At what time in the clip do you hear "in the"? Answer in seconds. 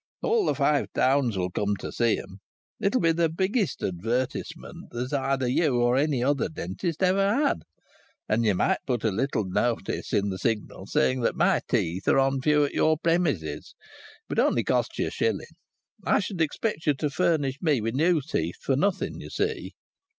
10.11-10.39